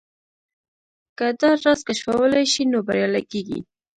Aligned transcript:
که 1.17 1.25
دا 1.39 1.49
راز 1.63 1.79
کشفولای 1.87 2.45
شئ 2.53 2.63
نو 2.71 2.79
بريالي 2.87 3.21
کېږئ. 3.31 3.59